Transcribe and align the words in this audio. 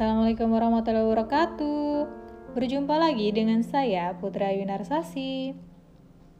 Assalamualaikum 0.00 0.56
warahmatullahi 0.56 1.12
wabarakatuh. 1.12 2.08
Berjumpa 2.56 2.96
lagi 2.96 3.36
dengan 3.36 3.60
saya 3.60 4.16
Putra 4.16 4.48
Yunarsasi. 4.48 5.52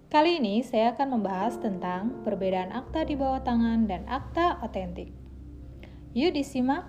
Kali 0.08 0.40
ini 0.40 0.64
saya 0.64 0.96
akan 0.96 1.20
membahas 1.20 1.60
tentang 1.60 2.24
perbedaan 2.24 2.72
akta 2.72 3.04
di 3.04 3.20
bawah 3.20 3.44
tangan 3.44 3.84
dan 3.84 4.08
akta 4.08 4.64
otentik. 4.64 5.12
Yuk 6.16 6.32
disimak. 6.32 6.88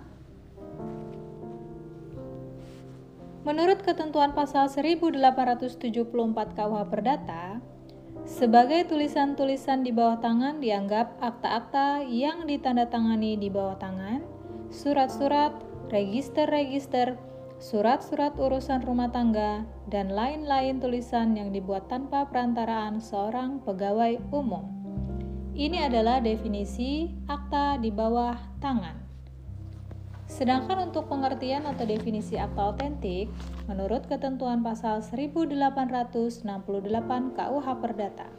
Menurut 3.44 3.84
ketentuan 3.84 4.32
pasal 4.32 4.72
1874 4.72 5.92
KUH 6.56 6.88
Perdata, 6.88 7.60
sebagai 8.24 8.88
tulisan-tulisan 8.88 9.84
di 9.84 9.92
bawah 9.92 10.24
tangan 10.24 10.56
dianggap 10.56 11.20
akta-akta 11.20 12.00
yang 12.08 12.48
ditandatangani 12.48 13.36
di 13.36 13.52
bawah 13.52 13.76
tangan, 13.76 14.24
surat-surat, 14.72 15.71
register-register, 15.92 17.20
surat-surat 17.60 18.32
urusan 18.40 18.80
rumah 18.80 19.12
tangga, 19.12 19.68
dan 19.92 20.08
lain-lain 20.08 20.80
tulisan 20.80 21.36
yang 21.36 21.52
dibuat 21.52 21.92
tanpa 21.92 22.24
perantaraan 22.32 22.98
seorang 22.98 23.60
pegawai 23.60 24.16
umum. 24.32 24.72
Ini 25.52 25.92
adalah 25.92 26.24
definisi 26.24 27.12
akta 27.28 27.76
di 27.76 27.92
bawah 27.92 28.40
tangan. 28.64 29.04
Sedangkan 30.24 30.88
untuk 30.88 31.12
pengertian 31.12 31.68
atau 31.68 31.84
definisi 31.84 32.40
akta 32.40 32.72
otentik, 32.72 33.28
menurut 33.68 34.08
ketentuan 34.08 34.64
pasal 34.64 35.04
1868 35.04 36.40
KUH 37.36 37.66
Perdata, 37.84 38.32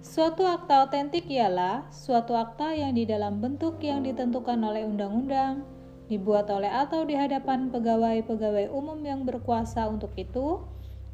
suatu 0.00 0.48
akta 0.48 0.88
otentik 0.88 1.28
ialah 1.28 1.84
suatu 1.92 2.32
akta 2.32 2.72
yang 2.72 2.96
di 2.96 3.04
dalam 3.04 3.44
bentuk 3.44 3.76
yang 3.84 4.00
ditentukan 4.08 4.56
oleh 4.56 4.88
undang-undang, 4.88 5.75
dibuat 6.06 6.50
oleh 6.50 6.70
atau 6.70 7.02
di 7.02 7.18
hadapan 7.18 7.70
pegawai-pegawai 7.70 8.70
umum 8.70 8.98
yang 9.02 9.26
berkuasa 9.26 9.86
untuk 9.90 10.14
itu, 10.14 10.62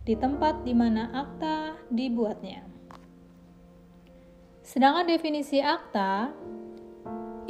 di 0.03 0.19
tempat 0.19 0.65
di 0.67 0.75
mana 0.77 1.09
akta 1.13 1.79
dibuatnya. 1.89 2.65
Sedangkan 4.63 5.11
definisi 5.11 5.59
akta 5.59 6.33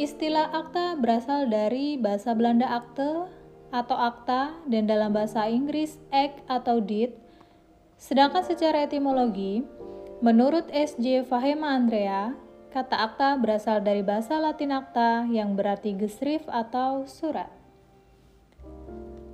Istilah 0.00 0.48
akta 0.56 0.96
berasal 0.96 1.52
dari 1.52 2.00
bahasa 2.00 2.32
Belanda 2.32 2.64
akte 2.64 3.28
atau 3.68 3.96
akta 4.00 4.56
dan 4.64 4.88
dalam 4.88 5.12
bahasa 5.12 5.44
Inggris 5.44 6.00
act 6.08 6.40
atau 6.48 6.80
deed. 6.80 7.12
Sedangkan 8.00 8.40
secara 8.40 8.88
etimologi, 8.88 9.60
menurut 10.24 10.64
S.J. 10.72 11.28
Fahema 11.28 11.76
Andrea, 11.76 12.32
kata 12.72 13.04
akta 13.04 13.36
berasal 13.36 13.84
dari 13.84 14.00
bahasa 14.00 14.40
Latin 14.40 14.72
akta 14.72 15.28
yang 15.28 15.52
berarti 15.52 15.92
gesrif 15.92 16.40
atau 16.48 17.04
surat. 17.04 17.52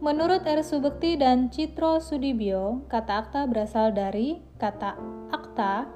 Menurut 0.02 0.42
R. 0.42 0.62
Subekti 0.66 1.14
dan 1.14 1.46
Citro 1.46 2.02
Sudibyo, 2.02 2.82
kata 2.90 3.22
akta 3.22 3.46
berasal 3.46 3.94
dari 3.94 4.42
kata 4.58 4.98
akta 5.30 5.86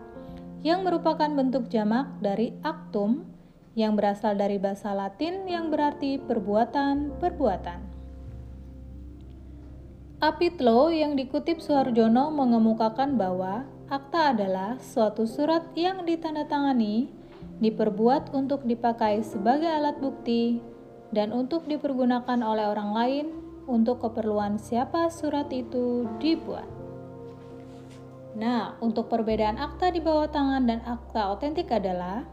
yang 0.62 0.86
merupakan 0.86 1.26
bentuk 1.26 1.66
jamak 1.66 2.06
dari 2.22 2.54
aktum 2.62 3.26
yang 3.74 3.98
berasal 3.98 4.38
dari 4.38 4.62
bahasa 4.62 4.94
Latin 4.94 5.42
yang 5.50 5.66
berarti 5.74 6.22
perbuatan-perbuatan. 6.22 7.90
Apitlo 10.22 10.94
yang 10.94 11.18
dikutip 11.18 11.58
Suharjono 11.58 12.30
mengemukakan 12.30 13.18
bahwa 13.18 13.66
akta 13.90 14.30
adalah 14.30 14.78
suatu 14.78 15.26
surat 15.26 15.66
yang 15.74 16.06
ditandatangani, 16.06 17.21
diperbuat 17.62 18.34
untuk 18.34 18.66
dipakai 18.66 19.22
sebagai 19.22 19.70
alat 19.70 20.02
bukti, 20.02 20.58
dan 21.14 21.30
untuk 21.30 21.70
dipergunakan 21.70 22.42
oleh 22.42 22.66
orang 22.66 22.90
lain 22.90 23.26
untuk 23.70 24.02
keperluan 24.02 24.58
siapa 24.58 25.06
surat 25.08 25.46
itu 25.54 26.10
dibuat. 26.18 26.66
Nah, 28.34 28.74
untuk 28.82 29.06
perbedaan 29.06 29.60
akta 29.60 29.94
di 29.94 30.02
bawah 30.02 30.26
tangan 30.26 30.66
dan 30.66 30.80
akta 30.82 31.30
otentik 31.30 31.70
adalah 31.70 32.26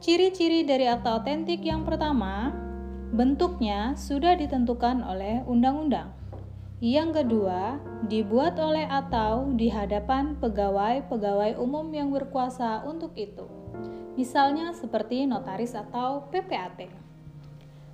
Ciri-ciri 0.00 0.64
dari 0.64 0.88
akta 0.88 1.20
otentik 1.20 1.60
yang 1.60 1.84
pertama, 1.84 2.56
bentuknya 3.12 3.92
sudah 4.00 4.32
ditentukan 4.32 5.04
oleh 5.04 5.44
undang-undang. 5.44 6.19
Yang 6.80 7.20
kedua, 7.20 7.76
dibuat 8.08 8.56
oleh 8.56 8.88
atau 8.88 9.52
di 9.52 9.68
hadapan 9.68 10.32
pegawai-pegawai 10.40 11.60
umum 11.60 11.84
yang 11.92 12.08
berkuasa 12.08 12.88
untuk 12.88 13.12
itu. 13.20 13.44
Misalnya 14.16 14.72
seperti 14.72 15.28
notaris 15.28 15.76
atau 15.76 16.24
PPAT. 16.32 16.88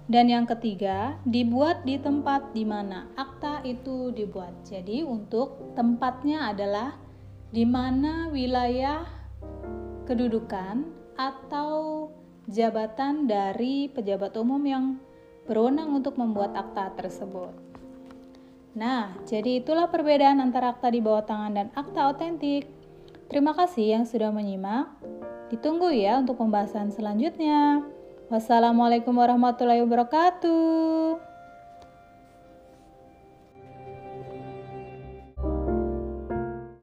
Dan 0.07 0.31
yang 0.31 0.47
ketiga, 0.47 1.19
dibuat 1.27 1.83
di 1.83 1.99
tempat 1.99 2.55
di 2.55 2.63
mana 2.63 3.11
akta 3.19 3.67
itu 3.67 4.15
dibuat. 4.15 4.55
Jadi 4.63 5.03
untuk 5.03 5.75
tempatnya 5.75 6.55
adalah 6.55 6.95
di 7.51 7.67
mana 7.67 8.31
wilayah 8.31 9.03
kedudukan 10.07 10.87
atau 11.19 12.07
jabatan 12.47 13.27
dari 13.27 13.91
pejabat 13.91 14.31
umum 14.39 14.63
yang 14.63 14.85
berwenang 15.51 15.91
untuk 15.91 16.15
membuat 16.15 16.55
akta 16.55 16.95
tersebut. 16.95 17.66
Nah, 18.77 19.17
jadi 19.25 19.65
itulah 19.65 19.89
perbedaan 19.89 20.37
antara 20.37 20.77
akta 20.77 20.93
di 20.93 21.01
bawah 21.01 21.25
tangan 21.25 21.57
dan 21.57 21.67
akta 21.73 22.13
otentik. 22.13 22.69
Terima 23.33 23.57
kasih 23.57 23.97
yang 23.97 24.05
sudah 24.05 24.29
menyimak. 24.29 24.93
Ditunggu 25.49 25.89
ya 25.97 26.21
untuk 26.21 26.37
pembahasan 26.37 26.93
selanjutnya. 26.93 27.81
Wassalamualaikum 28.29 29.17
warahmatullahi 29.17 29.81
wabarakatuh. 29.81 31.26